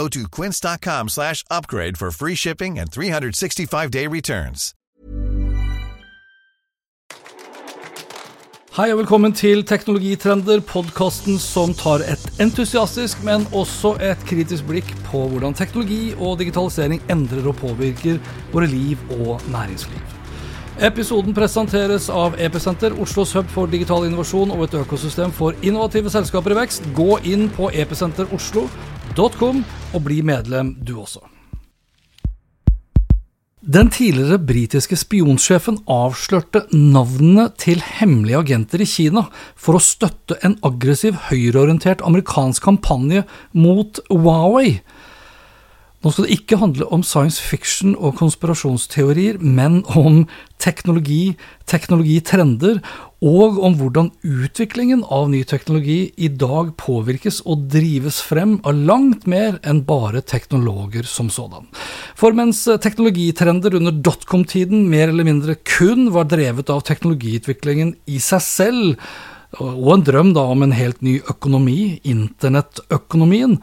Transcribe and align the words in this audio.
Go 0.00 0.08
to 0.08 0.26
quince.com 0.36 1.08
slash 1.08 1.44
upgrade 1.50 1.98
for 1.98 2.10
free 2.10 2.34
shipping 2.34 2.78
and 2.78 2.90
365-day 2.90 4.06
returns. 4.06 4.74
Hei 8.76 8.86
og 8.92 9.00
velkommen 9.02 9.34
til 9.36 9.64
Teknologitrender, 9.66 10.62
podkasten 10.64 11.36
som 11.42 11.74
tar 11.76 12.04
et 12.06 12.40
entusiastisk, 12.40 13.20
men 13.26 13.44
også 13.52 13.96
et 14.00 14.22
kritisk 14.30 14.64
blikk 14.70 14.94
på 15.10 15.26
hvordan 15.32 15.58
teknologi 15.58 16.14
og 16.16 16.38
digitalisering 16.40 17.02
endrer 17.10 17.50
og 17.50 17.58
påvirker 17.60 18.22
våre 18.54 18.70
liv 18.70 18.96
og 19.18 19.42
næringsliv. 19.52 20.16
Episoden 20.80 21.36
presenteres 21.36 22.08
av 22.08 22.38
Episenter, 22.40 22.94
Oslos 23.02 23.34
hub 23.36 23.50
for 23.52 23.68
digital 23.68 24.06
innovasjon 24.08 24.54
og 24.54 24.64
et 24.64 24.78
økosystem 24.80 25.34
for 25.34 25.58
innovative 25.60 26.08
selskaper 26.14 26.54
i 26.54 26.60
vekst. 26.62 26.88
Gå 26.96 27.18
inn 27.34 27.50
på 27.52 27.68
episenteroslo.com 29.10 29.64
og 29.94 30.02
bli 30.04 30.22
medlem 30.22 30.76
du 30.82 31.00
også. 31.00 31.20
Den 33.60 33.90
tidligere 33.92 34.38
britiske 34.38 34.96
spionsjefen 34.96 35.82
avslørte 35.86 36.62
navnene 36.72 37.50
til 37.58 37.82
hemmelige 37.84 38.38
agenter 38.38 38.80
i 38.80 38.88
Kina 38.88 39.26
for 39.54 39.76
å 39.76 39.82
støtte 39.82 40.38
en 40.42 40.56
aggressiv 40.64 41.18
høyreorientert 41.28 42.00
amerikansk 42.00 42.62
kampanje 42.64 43.26
mot 43.52 44.00
Huawei. 44.08 44.80
Nå 46.00 46.08
skal 46.08 46.24
det 46.24 46.36
ikke 46.38 46.56
handle 46.56 46.86
om 46.96 47.02
science 47.04 47.42
fiction 47.44 47.90
og 47.92 48.14
konspirasjonsteorier, 48.16 49.36
men 49.36 49.82
om 49.92 50.22
teknologi, 50.56 51.34
teknologitrender, 51.68 52.78
og 53.20 53.58
om 53.60 53.76
hvordan 53.76 54.08
utviklingen 54.24 55.02
av 55.12 55.28
ny 55.28 55.42
teknologi 55.44 55.98
i 56.16 56.30
dag 56.32 56.70
påvirkes 56.80 57.42
og 57.44 57.66
drives 57.76 58.22
frem 58.24 58.56
av 58.64 58.80
langt 58.88 59.28
mer 59.28 59.60
enn 59.60 59.82
bare 59.84 60.24
teknologer 60.24 61.04
som 61.04 61.28
sådan. 61.28 61.68
For 62.16 62.32
mens 62.32 62.64
teknologitrender 62.80 63.76
under 63.76 63.92
dotcom-tiden 63.92 64.88
mer 64.88 65.12
eller 65.12 65.28
mindre 65.28 65.60
kun 65.68 66.08
var 66.16 66.32
drevet 66.32 66.72
av 66.72 66.80
teknologiutviklingen 66.88 67.92
i 68.08 68.24
seg 68.24 68.46
selv, 68.48 69.06
og 69.60 69.96
en 69.98 70.08
drøm 70.08 70.32
da 70.32 70.48
om 70.48 70.64
en 70.64 70.76
helt 70.80 71.04
ny 71.04 71.18
økonomi, 71.28 71.98
internettøkonomien, 72.08 73.58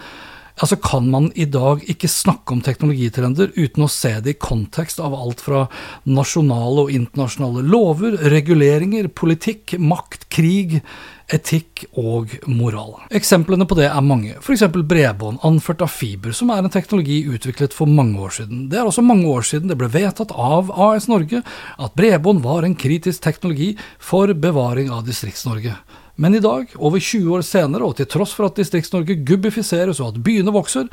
altså 0.58 0.78
kan 0.82 1.10
man 1.12 1.30
i 1.36 1.46
dag 1.50 1.84
ikke 1.90 2.10
snakke 2.12 2.56
om 2.56 2.64
teknologitrender 2.66 3.54
uten 3.58 3.86
å 3.86 3.92
se 3.92 4.16
det 4.24 4.36
i 4.36 4.40
kontekst 4.42 5.02
av 5.04 5.16
alt 5.18 5.44
fra 5.44 5.66
nasjonale 6.10 6.88
og 6.88 6.96
internasjonale 6.96 7.66
lover, 7.68 8.18
reguleringer, 8.34 9.12
politikk, 9.14 9.78
makt, 9.80 10.28
krig, 10.34 10.80
etikk 11.28 11.84
og 12.00 12.32
moral. 12.48 12.94
Eksemplene 13.16 13.68
på 13.68 13.76
det 13.80 13.90
er 13.90 14.06
mange, 14.06 14.38
f.eks. 14.40 14.64
bredbånd 14.72 15.44
anført 15.48 15.84
av 15.84 15.92
fiber, 15.92 16.32
som 16.36 16.52
er 16.54 16.64
en 16.64 16.74
teknologi 16.74 17.20
utviklet 17.28 17.76
for 17.76 17.90
mange 17.92 18.22
år 18.24 18.38
siden. 18.40 18.68
Det 18.72 18.80
er 18.80 18.88
også 18.88 19.04
mange 19.06 19.28
år 19.28 19.46
siden 19.48 19.72
det 19.72 19.78
ble 19.80 19.92
vedtatt 19.92 20.32
av 20.32 20.72
AS 20.72 21.10
Norge 21.12 21.44
at 21.44 21.98
bredbånd 22.00 22.44
var 22.46 22.64
en 22.64 22.78
kritisk 22.80 23.26
teknologi 23.28 23.74
for 24.00 24.32
bevaring 24.32 24.92
av 24.94 25.04
Distrikts-Norge. 25.08 25.76
Men 26.18 26.36
i 26.36 26.42
dag, 26.42 26.72
over 26.82 27.00
20 27.00 27.34
år 27.38 27.44
senere, 27.46 27.86
og 27.86 27.98
til 28.00 28.10
tross 28.10 28.34
for 28.34 28.50
at 28.50 28.58
Distrikts-Norge 28.58 29.20
gubbifiseres 29.28 30.02
og 30.02 30.16
at 30.16 30.22
byene 30.26 30.54
vokser, 30.54 30.90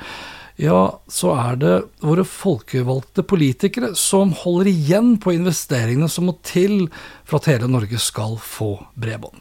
ja, 0.61 0.81
så 1.11 1.33
er 1.35 1.57
det 1.59 1.73
våre 2.05 2.23
folkevalgte 2.29 3.25
politikere 3.27 3.95
som 3.99 4.35
holder 4.45 4.71
igjen 4.71 5.15
på 5.19 5.33
investeringene 5.35 6.11
som 6.13 6.29
må 6.29 6.37
til 6.47 6.85
for 7.25 7.41
at 7.41 7.49
hele 7.51 7.71
Norge 7.73 7.99
skal 7.99 8.37
få 8.39 8.77
bredbånd. 9.01 9.41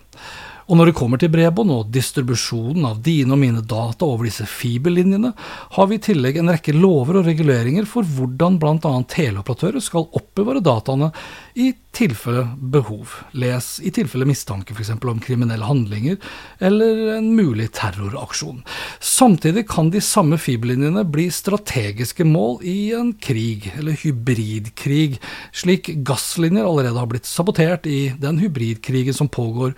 Og 0.67 0.79
når 0.79 0.89
det 0.89 0.95
kommer 0.97 1.19
til 1.19 1.31
bredbånd 1.33 1.73
og 1.73 1.91
distribusjonen 1.93 2.85
av 2.87 3.01
dine 3.03 3.35
og 3.35 3.41
mine 3.41 3.63
data 3.65 4.07
over 4.07 4.27
disse 4.29 4.47
fiberlinjene, 4.47 5.33
har 5.75 5.89
vi 5.89 5.99
i 5.99 6.03
tillegg 6.03 6.39
en 6.39 6.51
rekke 6.53 6.75
lover 6.75 7.19
og 7.19 7.27
reguleringer 7.27 7.87
for 7.89 8.07
hvordan 8.07 8.59
bl.a. 8.61 8.93
teleoperatører 9.11 9.83
skal 9.83 10.07
oppbevare 10.15 10.63
dataene 10.63 11.11
i 11.59 11.73
tilfelle 11.93 12.45
behov. 12.73 13.11
Les 13.37 13.67
i 13.85 13.91
tilfelle 13.93 14.25
mistanke 14.25 14.73
f.eks. 14.73 14.93
om 14.95 15.19
kriminelle 15.21 15.67
handlinger 15.67 16.17
eller 16.63 17.17
en 17.19 17.29
mulig 17.37 17.69
terroraksjon. 17.77 18.63
Samtidig 19.03 19.67
kan 19.69 19.91
de 19.93 20.01
samme 20.03 20.39
fiberlinjene 20.41 21.05
bli 21.05 21.27
strategiske 21.33 22.25
mål 22.25 22.63
i 22.65 22.77
en 22.97 23.13
krig, 23.13 23.69
eller 23.77 23.99
hybridkrig, 23.99 25.19
slik 25.53 25.91
gasslinjer 26.07 26.65
allerede 26.65 26.97
har 26.97 27.11
blitt 27.11 27.29
sabotert 27.29 27.85
i 27.89 28.07
den 28.19 28.41
hybridkrigen 28.41 29.13
som 29.13 29.29
pågår 29.29 29.77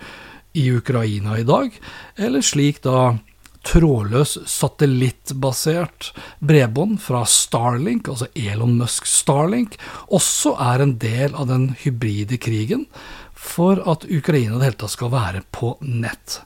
i 0.56 0.68
Ukraina 0.72 1.38
i 1.38 1.46
dag, 1.46 1.74
eller 2.16 2.44
slik 2.44 2.82
da 2.86 3.16
trådløs 3.66 4.36
satellittbasert 4.46 6.12
bredbånd 6.38 7.00
fra 7.02 7.24
Starlink, 7.26 8.08
altså 8.08 8.28
Elon 8.38 8.76
Musk 8.78 9.08
Starlink, 9.10 9.76
også 10.06 10.54
er 10.62 10.84
en 10.84 10.96
del 11.02 11.34
av 11.34 11.48
den 11.50 11.72
hybride 11.82 12.38
krigen 12.38 12.86
for 13.46 13.80
at 13.90 14.06
Ukraina 14.08 14.56
i 14.56 14.58
det 14.60 14.68
hele 14.70 14.80
tatt 14.80 14.94
skal 14.94 15.12
være 15.12 15.42
på 15.54 15.74
nett. 15.82 16.40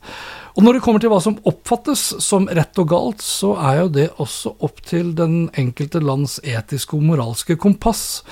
Og 0.57 0.65
når 0.65 0.77
det 0.77 0.83
kommer 0.85 1.03
til 1.03 1.13
hva 1.13 1.21
som 1.23 1.39
oppfattes 1.47 2.03
som 2.25 2.49
rett 2.51 2.81
og 2.83 2.89
galt, 2.91 3.23
så 3.25 3.55
er 3.57 3.83
jo 3.83 3.93
det 3.95 4.09
også 4.23 4.57
opp 4.67 4.83
til 4.87 5.15
den 5.17 5.47
enkelte 5.59 6.03
lands 6.03 6.39
etiske 6.43 6.99
og 6.99 7.07
moralske 7.13 7.57
kompass. 7.61 8.23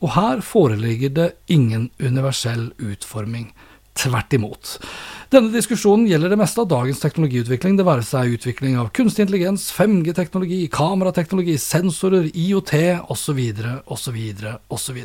Og 0.00 0.14
her 0.16 0.42
foreligger 0.44 1.12
det 1.14 1.28
ingen 1.52 1.90
universell 2.00 2.70
utforming. 2.78 3.50
Tvert 3.96 4.34
imot. 4.36 4.78
Denne 5.26 5.50
diskusjonen 5.50 6.04
gjelder 6.06 6.30
det 6.30 6.36
meste 6.38 6.60
av 6.62 6.68
dagens 6.70 7.00
teknologiutvikling, 7.02 7.74
det 7.74 7.86
være 7.86 8.04
seg 8.06 8.36
utvikling 8.36 8.76
av 8.78 8.92
kunstig 8.94 9.24
intelligens, 9.24 9.64
5G-teknologi, 9.74 10.60
kamerateknologi, 10.70 11.56
sensorer, 11.58 12.28
IOT 12.30 12.72
osv., 13.10 13.40
osv., 13.90 14.20
osv. 14.70 15.00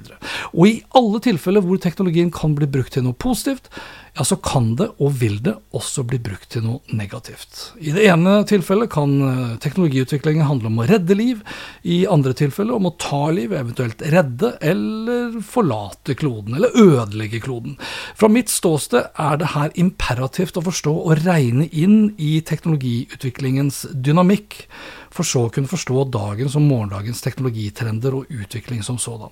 Og 0.53 0.67
i 0.69 0.75
alle 0.99 1.23
tilfeller 1.25 1.65
hvor 1.65 1.81
teknologien 1.81 2.29
kan 2.29 2.53
bli 2.53 2.69
brukt 2.69 2.93
til 2.93 3.07
noe 3.07 3.17
positivt, 3.17 3.71
ja, 4.11 4.25
så 4.27 4.35
kan 4.43 4.73
det 4.75 4.89
og 4.99 5.13
vil 5.21 5.37
det 5.43 5.53
også 5.77 6.03
bli 6.03 6.17
brukt 6.19 6.49
til 6.51 6.65
noe 6.65 6.95
negativt. 6.97 7.71
I 7.79 7.93
det 7.95 8.03
ene 8.11 8.41
tilfellet 8.47 8.91
kan 8.91 9.13
eh, 9.23 9.53
teknologiutviklingen 9.63 10.49
handle 10.49 10.67
om 10.67 10.81
å 10.83 10.87
redde 10.89 11.15
liv, 11.15 11.39
i 11.87 12.01
andre 12.11 12.33
tilfeller 12.35 12.75
om 12.75 12.89
å 12.89 12.95
ta 12.99 13.21
liv, 13.31 13.53
eventuelt 13.55 14.03
redde 14.11 14.57
eller 14.67 15.37
forlate 15.47 16.17
kloden, 16.19 16.57
eller 16.57 16.75
ødelegge 16.75 17.39
kloden. 17.45 17.77
Fra 18.19 18.27
mitt 18.27 18.51
ståsted 18.51 19.15
er 19.15 19.39
det 19.39 19.53
her 19.53 19.71
imperativt 19.79 20.59
å 20.59 20.65
forstå 20.65 20.95
og 21.05 21.23
regne 21.23 21.69
inn 21.71 22.11
i 22.19 22.33
teknologiutviklingens 22.43 23.85
dynamikk, 23.95 24.65
for 25.11 25.27
så 25.27 25.45
å 25.47 25.55
kunne 25.55 25.71
forstå 25.71 26.03
dagens 26.11 26.59
og 26.59 26.67
morgendagens 26.67 27.23
teknologitrender 27.23 28.19
og 28.19 28.27
utvikling 28.31 28.83
som 28.83 28.99
sådan. 28.99 29.31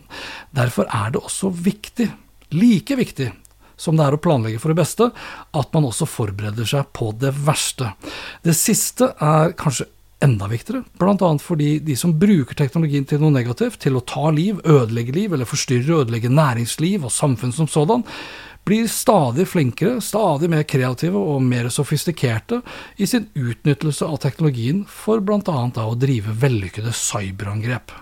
Derfor 0.56 0.88
er 0.88 1.12
det 1.12 1.24
også 1.24 1.52
viktig, 1.52 2.08
like 2.56 2.96
viktig, 2.96 3.32
som 3.80 3.98
det 3.98 4.06
er 4.06 4.18
å 4.18 4.22
planlegge 4.22 4.60
for 4.62 4.74
det 4.74 4.82
beste, 4.82 5.10
at 5.56 5.72
man 5.76 5.88
også 5.88 6.08
forbereder 6.10 6.68
seg 6.68 6.92
på 6.96 7.14
det 7.20 7.32
verste. 7.48 7.94
Det 8.46 8.56
siste 8.58 9.14
er 9.16 9.56
kanskje 9.60 9.88
enda 10.24 10.50
viktigere, 10.52 10.84
bl.a. 11.00 11.30
fordi 11.40 11.78
de 11.80 11.96
som 11.96 12.12
bruker 12.20 12.58
teknologien 12.60 13.06
til 13.08 13.22
noe 13.22 13.32
negativt, 13.32 13.80
til 13.86 13.96
å 13.96 14.04
ta 14.04 14.28
liv, 14.36 14.60
ødelegge 14.68 15.16
liv 15.16 15.36
eller 15.36 15.48
forstyrre 15.48 15.96
og 15.96 16.04
ødelegge 16.04 16.32
næringsliv 16.34 17.08
og 17.08 17.14
samfunn 17.16 17.56
som 17.56 17.70
sådan, 17.72 18.04
blir 18.70 18.90
stadig 18.92 19.48
flinkere, 19.50 19.98
stadig 20.02 20.50
mer 20.52 20.66
kreative 20.70 21.18
og 21.18 21.42
mer 21.42 21.72
sofistikerte 21.74 22.62
i 23.02 23.08
sin 23.10 23.26
utnyttelse 23.34 24.06
av 24.06 24.20
teknologien 24.22 24.84
for 24.86 25.24
bl.a. 25.26 25.58
å 25.82 25.98
drive 25.98 26.36
vellykkede 26.44 26.94
cyberangrep. 26.94 27.96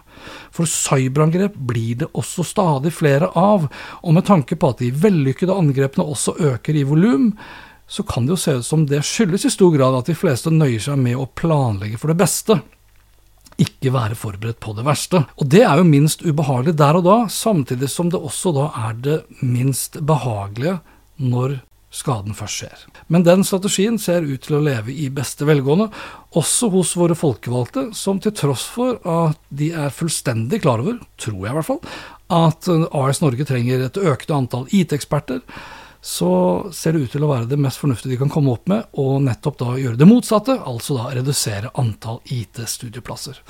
For 0.51 0.67
cyberangrep 0.67 1.55
blir 1.69 2.01
det 2.03 2.11
også 2.17 2.43
stadig 2.47 2.91
flere 2.97 3.31
av, 3.39 3.69
og 4.03 4.17
med 4.17 4.27
tanke 4.27 4.57
på 4.59 4.73
at 4.73 4.83
de 4.83 4.91
vellykkede 4.91 5.55
angrepene 5.55 6.07
også 6.07 6.35
øker 6.51 6.75
i 6.75 6.85
volum, 6.87 7.31
så 7.87 8.03
kan 8.03 8.27
det 8.27 8.35
jo 8.35 8.41
se 8.41 8.57
ut 8.59 8.67
som 8.67 8.83
det 8.89 9.05
skyldes 9.07 9.47
i 9.47 9.53
stor 9.53 9.71
grad 9.71 9.95
at 9.95 10.09
de 10.09 10.17
fleste 10.17 10.51
nøyer 10.51 10.83
seg 10.83 10.99
med 10.99 11.15
å 11.15 11.29
planlegge 11.39 11.99
for 12.01 12.11
det 12.11 12.19
beste, 12.19 12.59
ikke 13.57 13.94
være 13.94 14.18
forberedt 14.18 14.59
på 14.62 14.74
det 14.77 14.86
verste. 14.86 15.24
Og 15.42 15.50
det 15.50 15.63
er 15.65 15.80
jo 15.80 15.88
minst 15.88 16.21
ubehagelig 16.25 16.75
der 16.77 17.00
og 17.00 17.07
da, 17.07 17.18
samtidig 17.31 17.89
som 17.89 18.12
det 18.13 18.21
også 18.21 18.54
da 18.56 18.68
er 18.88 19.00
det 19.01 19.18
minst 19.42 19.98
behagelige 20.06 20.77
når 21.18 21.57
skaden 21.98 22.36
først 22.38 22.62
skjer. 22.62 22.83
Men 23.09 23.24
den 23.25 23.45
strategien 23.48 23.98
ser 24.01 24.25
ut 24.27 24.44
til 24.45 24.57
å 24.59 24.63
leve 24.63 24.94
i 24.94 25.07
beste 25.13 25.48
velgående, 25.48 25.88
også 26.38 26.69
hos 26.74 26.94
våre 27.00 27.15
folkevalgte, 27.18 27.88
som 27.98 28.19
til 28.21 28.36
tross 28.38 28.68
for 28.69 29.00
at 29.07 29.39
de 29.50 29.71
er 29.71 29.94
fullstendig 29.95 30.62
klar 30.65 30.83
over, 30.83 31.00
tror 31.18 31.39
jeg 31.39 31.54
i 31.54 31.57
hvert 31.57 31.69
fall, 31.71 31.81
at 32.27 32.68
AS 32.68 33.24
Norge 33.24 33.48
trenger 33.48 33.86
et 33.86 33.98
økende 33.98 34.42
antall 34.44 34.68
IT-eksperter, 34.75 35.42
så 36.07 36.69
ser 36.71 36.95
det 36.95 37.00
ut 37.04 37.12
til 37.12 37.25
å 37.25 37.30
være 37.33 37.50
det 37.51 37.57
mest 37.59 37.81
fornuftige 37.81 38.13
de 38.13 38.19
kan 38.21 38.30
komme 38.31 38.54
opp 38.56 38.69
med, 38.71 38.86
og 38.95 39.25
nettopp 39.25 39.57
da 39.59 39.74
gjøre 39.75 40.00
det 40.00 40.07
motsatte, 40.07 40.54
altså 40.63 40.95
da 40.95 41.09
redusere 41.12 41.74
antall 41.75 42.21
IT-studieplasser. 42.31 43.42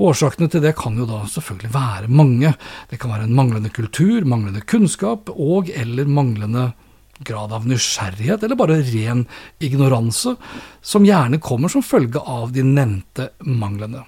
Årsakene 0.00 0.48
til 0.48 0.64
det 0.64 0.72
kan 0.80 0.96
jo 0.96 1.04
da 1.10 1.20
selvfølgelig 1.28 1.74
være 1.74 2.08
mange. 2.08 2.54
Det 2.88 2.96
kan 3.02 3.12
være 3.12 3.28
en 3.28 3.36
manglende 3.36 3.68
kultur, 3.68 4.24
manglende 4.24 4.64
kunnskap 4.64 5.28
og 5.34 5.68
eller 5.76 6.08
manglende 6.08 6.70
grad 7.18 7.52
av 7.52 7.66
nysgjerrighet, 7.68 8.42
eller 8.42 8.58
bare 8.58 8.80
ren 8.82 9.24
ignoranse, 9.58 10.36
som 10.82 11.06
gjerne 11.06 11.40
kommer 11.42 11.72
som 11.72 11.82
følge 11.82 12.20
av 12.20 12.52
de 12.52 12.62
nevnte 12.66 13.30
manglene. 13.40 14.04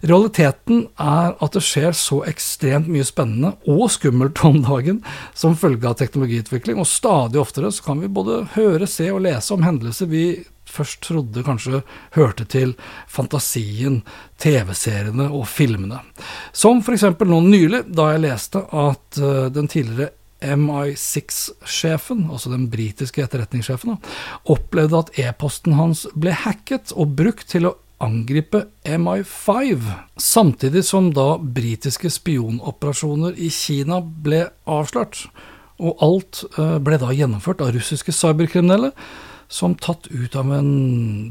Realiteten 0.00 0.86
er 1.00 1.34
at 1.34 1.56
det 1.56 1.64
skjer 1.64 1.92
så 1.98 2.22
ekstremt 2.28 2.88
mye 2.90 3.04
spennende 3.06 3.54
og 3.68 3.86
skummelt 3.92 4.44
om 4.46 4.62
dagen 4.64 5.02
som 5.34 5.58
følge 5.58 5.90
av 5.90 5.98
teknologiutvikling, 6.00 6.80
og 6.80 6.90
stadig 6.90 7.40
oftere 7.42 7.72
så 7.74 7.90
kan 7.90 8.02
vi 8.02 8.12
både 8.12 8.44
høre, 8.56 8.88
se 8.90 9.10
og 9.12 9.24
lese 9.26 9.54
om 9.54 9.64
hendelser 9.66 10.10
vi 10.10 10.26
først 10.74 11.02
trodde 11.06 11.44
kanskje 11.46 11.82
hørte 12.16 12.46
til 12.50 12.74
fantasien, 13.10 14.00
TV-seriene 14.40 15.28
og 15.30 15.46
filmene. 15.50 16.00
Som 16.56 16.82
f.eks. 16.82 17.06
nå 17.20 17.40
nylig, 17.44 17.84
da 17.94 18.10
jeg 18.14 18.24
leste 18.24 18.64
at 18.64 19.20
uh, 19.20 19.46
den 19.54 19.70
tidligere 19.70 20.12
MI6-sjefen, 20.44 22.26
altså 22.30 22.52
den 22.52 22.68
britiske 22.72 23.24
etterretningssjefen, 23.24 23.96
opplevde 24.50 25.00
at 25.00 25.16
e-posten 25.20 25.78
hans 25.78 26.04
ble 26.14 26.34
hacket 26.44 26.92
og 26.94 27.16
brukt 27.18 27.48
til 27.52 27.70
å 27.70 27.76
angripe 28.04 28.66
MI5, 28.84 29.84
samtidig 30.20 30.84
som 30.84 31.10
da 31.14 31.34
britiske 31.38 32.10
spionoperasjoner 32.12 33.38
i 33.40 33.50
Kina 33.54 34.00
ble 34.02 34.44
avslørt. 34.68 35.24
Og 35.82 36.02
alt 36.04 36.44
eh, 36.58 36.76
ble 36.84 36.98
da 37.02 37.14
gjennomført 37.14 37.62
av 37.64 37.72
russiske 37.74 38.14
cyberkriminelle, 38.14 38.92
som 39.48 39.74
tatt 39.78 40.08
ut 40.10 40.36
av 40.38 40.50
en 40.56 40.70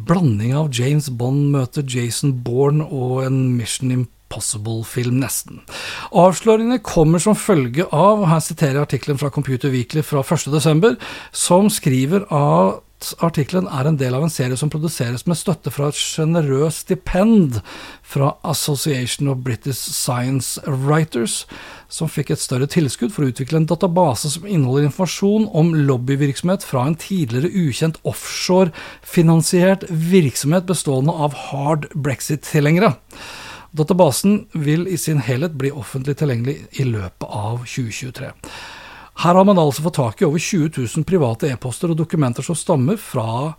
blanding 0.08 0.54
av 0.56 0.70
James 0.74 1.10
Bond 1.10 1.50
møter 1.54 1.84
Jason 1.88 2.36
Bourne 2.46 2.86
og 2.86 3.24
en 3.26 3.40
Mission 3.58 3.92
Impossible 3.92 4.23
Impossible-film, 4.34 5.20
nesten. 5.22 5.62
Avsløringene 6.10 6.82
kommer 6.82 7.22
som 7.22 7.38
følge 7.38 7.86
av, 7.92 8.24
og 8.24 8.30
her 8.32 8.42
siterer 8.42 8.80
jeg 8.80 8.88
artikkelen 8.88 9.22
fra 9.22 9.30
Computer 9.30 9.70
Weekly 9.70 10.02
fra 10.06 10.24
1.12., 10.26 10.98
som 11.32 11.70
skriver 11.70 12.26
at 12.34 12.82
artikkelen 13.20 13.68
er 13.68 13.90
en 13.90 13.98
del 14.00 14.16
av 14.16 14.24
en 14.24 14.32
serie 14.32 14.56
som 14.58 14.72
produseres 14.72 15.26
med 15.28 15.36
støtte 15.36 15.74
fra 15.76 15.90
et 15.92 16.00
sjenerøst 16.00 16.86
stipend 16.86 17.60
fra 18.02 18.32
Association 18.48 19.28
of 19.28 19.44
British 19.44 19.92
Science 19.92 20.62
Writers, 20.66 21.44
som 21.92 22.10
fikk 22.10 22.32
et 22.34 22.42
større 22.42 22.70
tilskudd 22.72 23.14
for 23.14 23.26
å 23.26 23.30
utvikle 23.34 23.60
en 23.60 23.70
database 23.70 24.32
som 24.34 24.48
inneholder 24.48 24.88
informasjon 24.88 25.50
om 25.52 25.74
lobbyvirksomhet 25.76 26.66
fra 26.66 26.88
en 26.88 26.98
tidligere 26.98 27.52
ukjent 27.52 28.00
offshore-finansiert 28.08 29.86
virksomhet 29.92 30.66
bestående 30.70 31.14
av 31.14 31.36
hard 31.52 31.92
brexit-tilhengere. 31.94 32.96
Databasen 33.74 34.44
vil 34.54 34.86
i 34.88 34.98
sin 35.02 35.18
helhet 35.26 35.56
bli 35.58 35.72
offentlig 35.74 36.14
tilgjengelig 36.20 36.60
i 36.78 36.86
løpet 36.86 37.26
av 37.26 37.64
2023. 37.66 38.30
Her 39.24 39.38
har 39.38 39.46
man 39.46 39.62
altså 39.62 39.86
fått 39.86 39.98
tak 39.98 40.22
i 40.22 40.28
over 40.28 40.42
20 40.42 40.76
000 40.78 41.06
private 41.10 41.50
e-poster 41.50 41.90
og 41.90 41.98
dokumenter 41.98 42.46
som 42.46 42.58
stammer 42.58 43.02
fra 43.02 43.54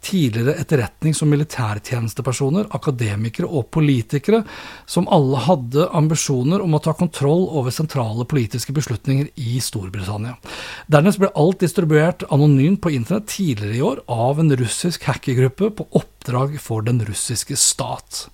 tidligere 0.00 0.56
etterretnings- 0.58 1.20
og 1.22 1.28
militærtjenestepersoner, 1.28 2.70
akademikere 2.74 3.46
og 3.46 3.68
politikere, 3.74 4.42
som 4.88 5.08
alle 5.12 5.42
hadde 5.44 5.88
ambisjoner 5.96 6.64
om 6.64 6.74
å 6.74 6.82
ta 6.82 6.94
kontroll 6.96 7.46
over 7.46 7.74
sentrale 7.74 8.24
politiske 8.28 8.74
beslutninger 8.76 9.28
i 9.36 9.60
Storbritannia. 9.62 10.38
Dernest 10.90 11.20
ble 11.20 11.30
alt 11.36 11.60
distribuert 11.62 12.24
anonymt 12.32 12.80
på 12.82 12.94
internett 12.96 13.28
tidligere 13.36 13.76
i 13.76 13.84
år 13.84 14.02
av 14.08 14.40
en 14.40 14.54
russisk 14.56 15.04
hackergruppe 15.10 15.70
på 15.76 15.88
oppdrag 16.20 16.60
for 16.60 16.82
den 16.82 17.00
russiske 17.04 17.56
stat. 17.56 18.28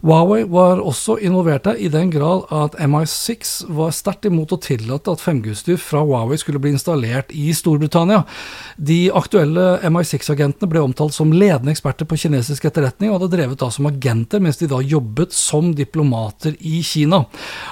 Huawei 0.00 0.44
var 0.48 0.80
også 0.80 1.18
involvert 1.20 1.64
der, 1.64 1.76
i 1.76 1.88
den 1.88 2.10
grad 2.10 2.46
at 2.52 2.76
MI6 2.80 3.66
var 3.72 3.92
sterkt 3.92 4.26
imot 4.28 4.52
å 4.52 4.60
tillate 4.60 5.10
at 5.12 5.20
5G-utstyr 5.20 5.76
fra 5.80 6.02
Huawei 6.04 6.38
skulle 6.38 6.60
bli 6.62 6.72
installert 6.72 7.32
i 7.32 7.52
Storbritannia. 7.56 8.24
De 8.76 9.10
aktuelle 9.12 9.80
MI6-agentene 9.84 10.70
ble 10.70 10.84
omtalt 10.84 11.14
som 11.16 11.32
ledende 11.32 11.72
eksperter 11.74 12.08
på 12.08 12.18
kinesisk 12.20 12.68
etterretning, 12.68 13.10
og 13.10 13.20
hadde 13.20 13.32
drevet 13.34 13.60
da 13.60 13.70
som 13.72 13.88
agenter 13.90 14.42
mens 14.42 14.60
de 14.60 14.68
da 14.70 14.80
jobbet 14.80 15.34
som 15.36 15.72
diplomater 15.76 16.56
i 16.60 16.82
Kina. 16.86 17.24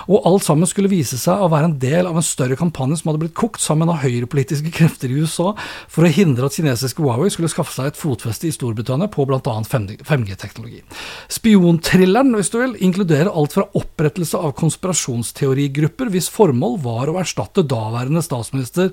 Og 0.08 0.28
alt 0.28 0.44
sammen 0.44 0.68
skulle 0.68 0.92
vise 0.92 1.18
seg 1.20 1.40
å 1.40 1.50
være 1.52 1.70
en 1.70 1.78
del 1.80 2.08
av 2.10 2.18
en 2.18 2.26
større 2.26 2.58
kampanje 2.58 3.00
som 3.00 3.12
hadde 3.12 3.24
blitt 3.24 3.36
kokt 3.38 3.62
sammen 3.64 3.92
av 3.92 4.02
høyrepolitiske 4.04 4.72
krefter 4.74 5.12
i 5.12 5.22
USA 5.22 5.52
for 5.88 6.04
å 6.04 6.12
hindre 6.12 6.48
at 6.48 6.56
kinesiske 6.56 7.04
Huawei 7.04 7.30
skulle 7.32 7.52
skaffe 7.52 7.76
seg 7.76 7.92
et 7.92 8.00
fotfeste 8.00 8.48
i 8.48 8.54
Storbritannia 8.54 9.10
på 9.12 9.26
bl.a. 9.28 9.53
5G-teknologi. 9.62 10.82
Spionthrilleren, 11.30 12.34
hvis 12.34 12.50
du 12.50 12.58
vil, 12.58 12.74
inkluderer 12.82 13.30
alt 13.30 13.54
fra 13.54 13.68
opprettelse 13.78 14.40
av 14.40 14.56
konspirasjonsteorigrupper 14.58 16.10
hvis 16.10 16.32
formål 16.34 16.80
var 16.82 17.12
å 17.12 17.20
erstatte 17.22 17.62
daværende 17.62 18.24
statsminister 18.24 18.90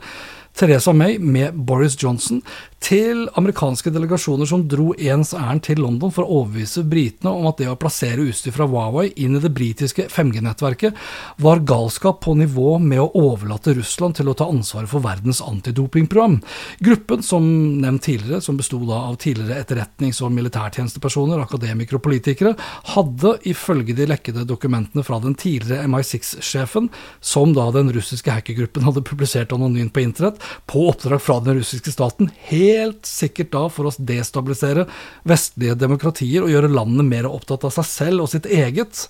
Teresa 0.57 0.93
May 0.93 1.17
med 1.19 1.55
Boris 1.55 1.95
Johnson, 2.03 2.41
til 2.81 3.27
amerikanske 3.37 3.91
delegasjoner 3.93 4.47
som 4.49 4.63
dro 4.65 4.87
ens 4.97 5.35
ærend 5.37 5.61
til 5.67 5.79
London 5.83 6.09
for 6.13 6.25
å 6.25 6.39
overbevise 6.41 6.81
britene 6.89 7.29
om 7.29 7.45
at 7.49 7.59
det 7.61 7.67
å 7.69 7.77
plassere 7.79 8.25
utstyr 8.25 8.55
fra 8.55 8.65
Huawei 8.65 9.11
inn 9.21 9.37
i 9.37 9.41
det 9.43 9.51
britiske 9.53 10.07
5G-nettverket 10.09 10.97
var 11.45 11.61
galskap 11.69 12.23
på 12.25 12.33
nivå 12.39 12.79
med 12.81 13.03
å 13.03 13.11
overlate 13.21 13.75
Russland 13.77 14.17
til 14.17 14.31
å 14.31 14.35
ta 14.37 14.47
ansvaret 14.49 14.89
for 14.89 15.05
verdens 15.05 15.43
antidopingprogram. 15.45 16.39
Gruppen, 16.81 17.21
som 17.25 17.45
nevnt 17.83 18.07
tidligere, 18.07 18.41
som 18.41 18.57
besto 18.57 18.81
av 18.97 19.19
tidligere 19.21 19.61
etterretnings- 19.61 20.23
og 20.25 20.33
militærtjenestepersoner, 20.33 21.45
akademikere 21.45 22.01
og 22.01 22.05
politikere, 22.09 22.55
hadde 22.95 23.35
ifølge 23.51 23.93
de 23.97 24.09
lekkede 24.09 24.47
dokumentene 24.49 25.05
fra 25.05 25.21
den 25.21 25.37
tidligere 25.37 25.85
MI6-sjefen, 25.85 26.89
som 27.21 27.53
da 27.53 27.69
den 27.75 27.93
russiske 27.93 28.33
hackergruppen 28.33 28.89
hadde 28.89 29.05
publisert 29.05 29.53
anonymt 29.53 29.93
på 29.93 30.01
internett, 30.01 30.40
på 30.69 30.87
oppdrag 30.89 31.21
fra 31.23 31.39
den 31.43 31.59
russiske 31.59 31.93
staten, 31.93 32.31
helt 32.49 33.05
sikkert 33.07 33.53
da 33.53 33.67
for 33.73 33.89
å 33.89 33.95
destabilisere 33.97 34.87
vestlige 35.27 35.77
demokratier 35.79 36.45
og 36.45 36.53
gjøre 36.53 36.73
landene 36.73 37.07
mer 37.07 37.29
opptatt 37.29 37.67
av 37.67 37.75
seg 37.77 37.89
selv 37.89 38.25
og 38.25 38.33
sitt 38.33 38.49
eget 38.49 39.07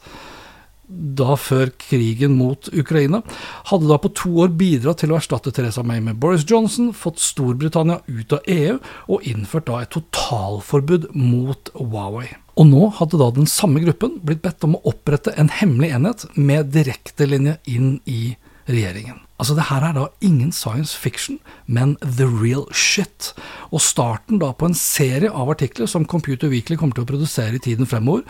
da 0.91 1.35
før 1.39 1.71
krigen 1.79 2.35
mot 2.35 2.67
Ukraina, 2.75 3.21
hadde 3.69 3.87
da 3.89 3.97
på 4.01 4.11
to 4.17 4.31
år 4.43 4.51
bidratt 4.59 5.01
til 5.01 5.13
å 5.13 5.17
erstatte 5.19 5.53
Teresa 5.55 5.83
May 5.87 6.01
med 6.03 6.19
Boris 6.21 6.43
Johnson, 6.47 6.91
fått 6.93 7.21
Storbritannia 7.23 8.01
ut 8.07 8.35
av 8.35 8.47
EU 8.51 8.77
og 9.07 9.27
innført 9.27 9.69
da 9.69 9.81
et 9.81 9.93
totalforbud 9.95 11.11
mot 11.15 11.71
Huawei. 11.77 12.27
Og 12.59 12.67
nå 12.67 12.89
hadde 12.99 13.19
da 13.21 13.29
den 13.33 13.47
samme 13.49 13.81
gruppen 13.83 14.19
blitt 14.25 14.43
bedt 14.43 14.67
om 14.67 14.75
å 14.77 14.83
opprette 14.91 15.33
en 15.39 15.51
hemmelig 15.61 15.93
enhet 15.95 16.25
med 16.35 16.73
direktelinje 16.75 17.57
inn 17.71 17.93
i 18.05 18.35
regjeringen. 18.69 19.19
Altså, 19.41 19.55
det 19.57 19.65
her 19.71 19.81
er 19.81 19.95
da 19.95 20.03
ingen 20.21 20.51
science 20.53 20.93
fiction, 20.93 21.39
men 21.65 21.95
the 22.01 22.27
real 22.29 22.67
shit. 22.77 23.31
Og 23.73 23.81
starten 23.81 24.37
da 24.41 24.51
på 24.53 24.67
en 24.69 24.75
serie 24.77 25.31
av 25.33 25.49
artikler 25.49 25.89
som 25.89 26.05
Computer 26.05 26.51
Weekly 26.51 26.77
kommer 26.77 26.93
til 26.93 27.07
å 27.07 27.09
produsere 27.09 27.57
i 27.57 27.63
tiden 27.63 27.89
fremover, 27.89 28.21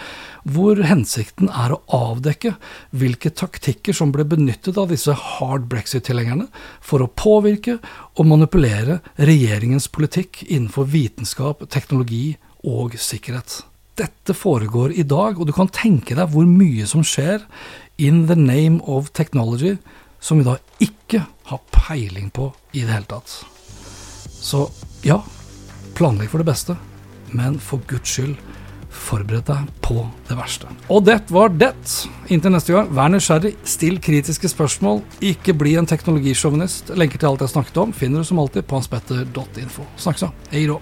hvor 0.47 0.79
hensikten 0.87 1.51
er 1.51 1.75
å 1.75 1.81
avdekke 1.97 2.53
hvilke 2.95 3.33
taktikker 3.35 3.97
som 3.97 4.13
ble 4.15 4.23
benyttet 4.23 4.79
av 4.79 4.93
disse 4.93 5.11
hard 5.11 5.67
brexit-tilhengerne 5.73 6.47
for 6.79 7.03
å 7.03 7.11
påvirke 7.11 7.81
og 8.15 8.31
manipulere 8.31 9.01
regjeringens 9.19 9.89
politikk 9.91 10.45
innenfor 10.47 10.87
vitenskap, 10.95 11.67
teknologi 11.75 12.37
og 12.63 12.95
sikkerhet. 12.95 13.65
Dette 13.99 14.31
foregår 14.31 14.95
i 14.95 15.03
dag, 15.03 15.35
og 15.35 15.49
du 15.49 15.51
kan 15.51 15.67
tenke 15.67 16.15
deg 16.15 16.31
hvor 16.31 16.47
mye 16.47 16.87
som 16.87 17.03
skjer 17.03 17.43
in 17.99 18.27
the 18.31 18.39
name 18.39 18.79
of 18.87 19.11
technology 19.11 19.75
som 20.21 20.39
vi 20.39 20.45
da 20.47 20.55
ikke 20.79 21.25
har 21.49 21.61
peiling 21.73 22.29
på 22.33 22.51
i 22.71 22.85
det 22.85 22.93
hele 22.93 23.09
tatt. 23.09 23.33
Så 24.41 24.67
ja, 25.05 25.19
planlegg 25.97 26.31
for 26.31 26.41
det 26.41 26.49
beste, 26.49 26.77
men 27.33 27.59
for 27.59 27.83
guds 27.89 28.15
skyld, 28.15 28.37
forbered 28.91 29.45
deg 29.47 29.69
på 29.83 30.03
det 30.27 30.35
verste. 30.35 30.69
Og 30.91 31.05
det 31.07 31.17
var 31.31 31.51
det. 31.55 31.73
Inntil 32.31 32.53
neste 32.53 32.75
gang, 32.75 32.91
vær 32.95 33.11
nysgjerrig, 33.11 33.53
still 33.63 33.99
kritiske 34.03 34.51
spørsmål, 34.51 35.01
ikke 35.31 35.55
bli 35.57 35.77
en 35.79 35.89
teknologisjåvinist. 35.89 36.93
Lenker 36.99 37.21
til 37.21 37.31
alt 37.31 37.45
jeg 37.45 37.55
snakket 37.55 37.83
om 37.85 37.95
finner 37.95 38.21
du 38.21 38.27
som 38.27 38.41
alltid 38.43 38.67
på 38.67 38.79
hanspetter.info. 38.79 39.87
Snakkes 39.97 40.27
da. 40.27 40.33
Hei 40.51 40.67
då. 40.67 40.81